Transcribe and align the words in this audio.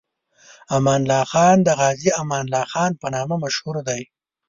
امان 0.75 1.01
الله 1.03 1.23
خان 1.31 1.57
د 1.63 1.69
غازي 1.79 2.09
امان 2.21 2.43
الله 2.47 2.63
خان 2.73 2.91
په 3.01 3.07
نامه 3.15 3.35
مشهور 3.45 3.75
دی. 3.87 4.01